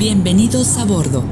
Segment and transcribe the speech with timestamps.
[0.00, 1.22] Bienvenidos a bordo,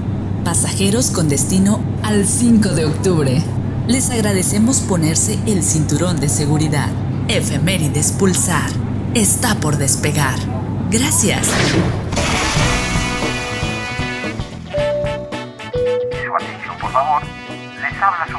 [0.45, 3.43] pasajeros con destino al 5 de octubre.
[3.87, 6.91] Les agradecemos ponerse el cinturón de seguridad.
[7.29, 8.71] Efemérides Pulsar
[9.15, 10.39] está por despegar.
[10.91, 11.49] Gracias.
[16.79, 17.23] Por favor.
[17.81, 18.39] Les habla su.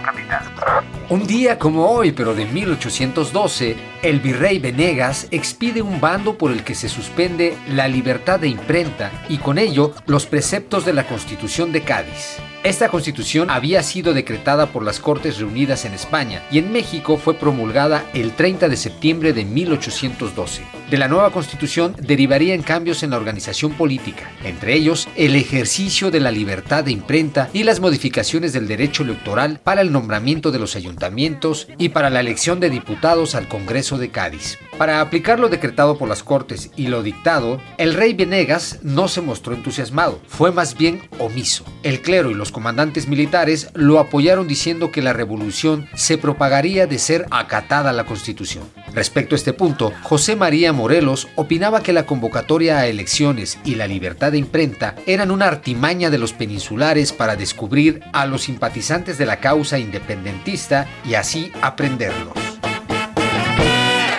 [1.10, 6.64] Un día como hoy, pero de 1812, el virrey Venegas expide un bando por el
[6.64, 11.72] que se suspende la libertad de imprenta y con ello los preceptos de la Constitución
[11.72, 12.38] de Cádiz.
[12.62, 17.34] Esta constitución había sido decretada por las Cortes reunidas en España y en México fue
[17.34, 20.64] promulgada el 30 de septiembre de 1812.
[20.90, 26.20] De la nueva constitución derivarían cambios en la organización política, entre ellos el ejercicio de
[26.20, 30.76] la libertad de imprenta y las modificaciones del derecho electoral para el nombramiento de los
[30.76, 34.58] ayuntamientos y para la elección de diputados al Congreso de Cádiz.
[34.80, 39.20] Para aplicar lo decretado por las Cortes y lo dictado, el rey Venegas no se
[39.20, 41.66] mostró entusiasmado, fue más bien omiso.
[41.84, 46.98] El clero y los comandantes militares lo apoyaron diciendo que la revolución se propagaría de
[46.98, 48.64] ser acatada la Constitución.
[48.94, 53.86] Respecto a este punto, José María Morelos opinaba que la convocatoria a elecciones y la
[53.86, 59.26] libertad de imprenta eran una artimaña de los peninsulares para descubrir a los simpatizantes de
[59.26, 61.52] la causa independentista y así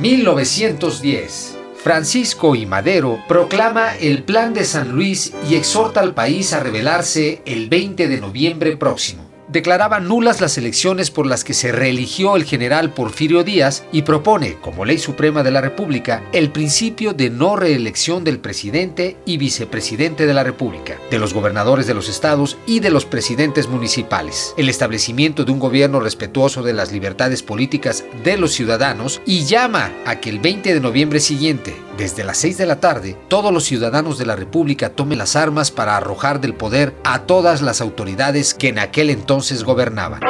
[0.00, 6.60] 1910 Francisco y Madero proclama el Plan de San Luis y exhorta al país a
[6.60, 12.36] rebelarse el 20 de noviembre próximo declaraba nulas las elecciones por las que se reeligió
[12.36, 17.28] el general Porfirio Díaz y propone, como ley suprema de la República, el principio de
[17.28, 22.56] no reelección del presidente y vicepresidente de la República, de los gobernadores de los estados
[22.66, 28.04] y de los presidentes municipales, el establecimiento de un gobierno respetuoso de las libertades políticas
[28.24, 32.58] de los ciudadanos y llama a que el 20 de noviembre siguiente, desde las 6
[32.58, 36.54] de la tarde, todos los ciudadanos de la República tomen las armas para arrojar del
[36.54, 40.20] poder a todas las autoridades que en aquel entonces gobernaban.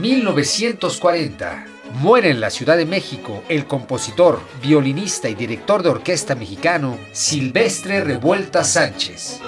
[0.00, 1.66] 1940.
[2.00, 8.02] Muere en la Ciudad de México el compositor, violinista y director de orquesta mexicano Silvestre
[8.02, 9.40] Revuelta Sánchez.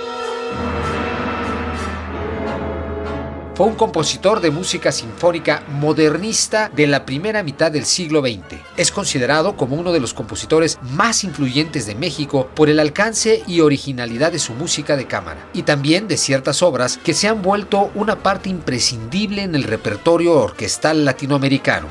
[3.63, 8.59] Fue un compositor de música sinfónica modernista de la primera mitad del siglo XX.
[8.77, 13.61] Es considerado como uno de los compositores más influyentes de México por el alcance y
[13.61, 17.93] originalidad de su música de cámara, y también de ciertas obras que se han vuelto
[17.95, 21.87] una parte imprescindible en el repertorio orquestal latinoamericano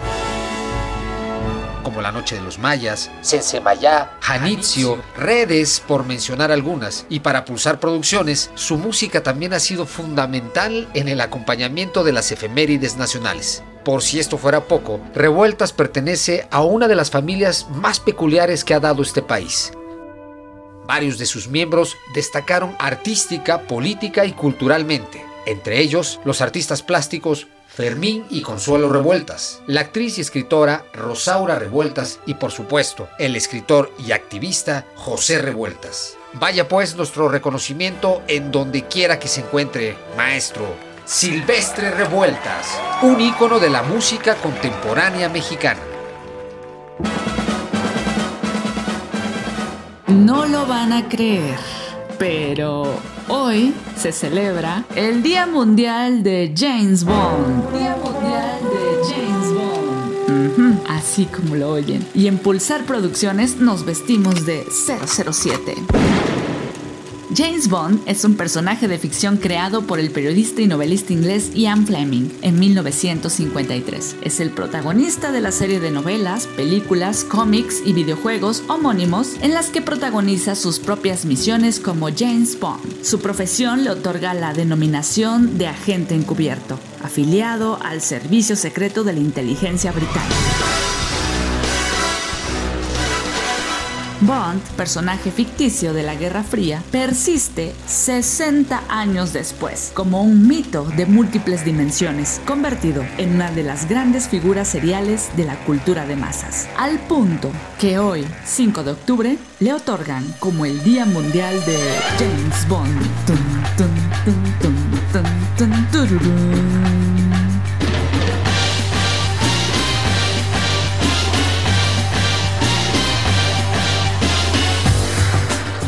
[1.92, 7.06] como La Noche de los Mayas, Sensemayá, Janitzio, Redes, por mencionar algunas.
[7.10, 12.32] Y para Pulsar Producciones, su música también ha sido fundamental en el acompañamiento de las
[12.32, 13.62] efemérides nacionales.
[13.84, 18.74] Por si esto fuera poco, Revueltas pertenece a una de las familias más peculiares que
[18.74, 19.74] ha dado este país.
[20.88, 28.26] Varios de sus miembros destacaron artística, política y culturalmente, entre ellos los artistas plásticos Fermín
[28.30, 34.12] y Consuelo Revueltas, la actriz y escritora Rosaura Revueltas y por supuesto el escritor y
[34.12, 36.18] activista José Revueltas.
[36.34, 40.66] Vaya pues nuestro reconocimiento en donde quiera que se encuentre, maestro.
[41.06, 45.82] Silvestre Revueltas, un ícono de la música contemporánea mexicana.
[50.08, 51.58] No lo van a creer,
[52.20, 53.00] pero
[53.34, 57.72] Hoy se celebra el Día Mundial de James Bond.
[57.72, 60.82] Día Mundial de James Bond.
[60.90, 62.06] así como lo oyen.
[62.14, 65.76] Y en Pulsar Producciones nos vestimos de 007.
[67.34, 71.88] James Bond es un personaje de ficción creado por el periodista y novelista inglés Ian
[71.88, 74.18] Fleming en 1953.
[74.22, 79.70] Es el protagonista de la serie de novelas, películas, cómics y videojuegos homónimos en las
[79.70, 83.02] que protagoniza sus propias misiones como James Bond.
[83.02, 89.20] Su profesión le otorga la denominación de agente encubierto, afiliado al Servicio Secreto de la
[89.20, 91.01] Inteligencia Británica.
[94.22, 101.06] Bond, personaje ficticio de la Guerra Fría, persiste 60 años después como un mito de
[101.06, 106.70] múltiples dimensiones, convertido en una de las grandes figuras seriales de la cultura de masas,
[106.78, 111.80] al punto que hoy, 5 de octubre, le otorgan como el Día Mundial de
[112.20, 113.02] James Bond.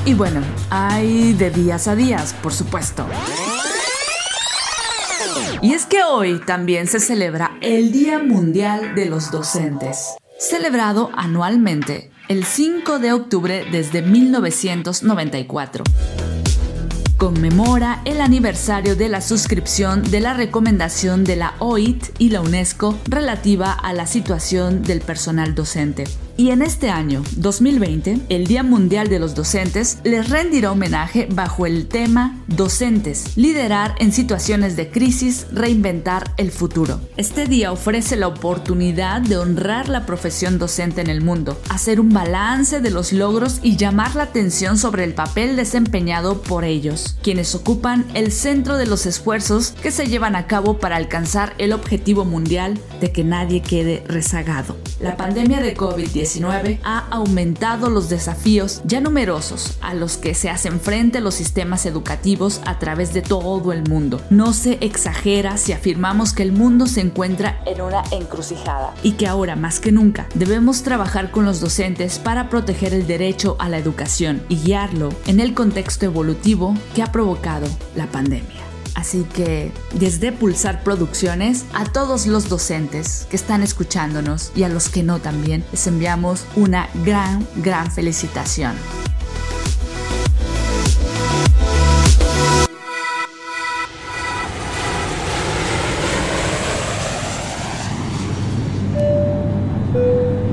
[0.06, 3.06] Y bueno, hay de días a días, por supuesto.
[5.62, 10.16] Y es que hoy también se celebra el Día Mundial de los Docentes.
[10.38, 15.86] celebrado anualmente el 5 de octubre desde 1994
[17.24, 23.00] conmemora el aniversario de la suscripción de la recomendación de la OIT y la UNESCO
[23.06, 26.04] relativa a la situación del personal docente.
[26.36, 31.68] Y en este año, 2020, el Día Mundial de los Docentes les rendirá homenaje bajo
[31.68, 37.00] el tema Docentes, liderar en situaciones de crisis, reinventar el futuro.
[37.18, 42.10] Este día ofrece la oportunidad de honrar la profesión docente en el mundo, hacer un
[42.10, 47.56] balance de los logros y llamar la atención sobre el papel desempeñado por ellos, quienes
[47.56, 52.26] ocupan el centro de los esfuerzos que se llevan a cabo para alcanzar el objetivo
[52.26, 54.78] mundial de que nadie quede rezagado.
[55.00, 60.80] La pandemia de COVID-19 ha aumentado los desafíos ya numerosos a los que se hacen
[60.80, 64.22] frente los sistemas educativos a través de todo el mundo.
[64.30, 69.28] No se exagera si afirmamos que el mundo se encuentra en una encrucijada y que
[69.28, 73.78] ahora más que nunca debemos trabajar con los docentes para proteger el derecho a la
[73.78, 78.62] educación y guiarlo en el contexto evolutivo ha provocado la pandemia.
[78.96, 84.90] Así que desde Pulsar Producciones, a todos los docentes que están escuchándonos y a los
[84.90, 88.74] que no también, les enviamos una gran, gran felicitación.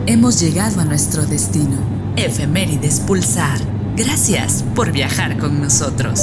[0.06, 1.78] Hemos llegado a nuestro destino.
[2.16, 3.79] Efemérides Pulsar.
[4.02, 6.20] Gracias por viajar con nosotros.